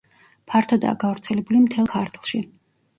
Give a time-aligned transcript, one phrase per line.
[0.53, 2.47] ფართოდაა გავრცელებული მთელ ქართლში.